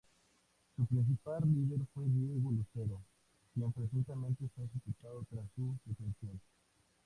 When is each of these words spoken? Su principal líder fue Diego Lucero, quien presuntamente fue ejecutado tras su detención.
Su 0.75 0.83
principal 0.87 1.43
líder 1.45 1.81
fue 1.93 2.05
Diego 2.07 2.49
Lucero, 2.51 3.03
quien 3.53 3.71
presuntamente 3.71 4.49
fue 4.55 4.65
ejecutado 4.65 5.23
tras 5.29 5.45
su 5.55 5.77
detención. 5.85 6.41